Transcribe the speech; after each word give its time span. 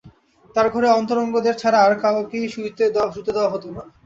তাঁর 0.55 0.67
ঘরে 0.69 0.87
অন্তরঙ্গদের 0.91 1.55
ছাড়া 1.57 1.79
আর 1.81 1.93
কাউকেই 2.03 2.45
শুতে 2.53 2.85
দেওয়া 3.35 3.51
হত 3.53 3.65
না। 3.67 3.83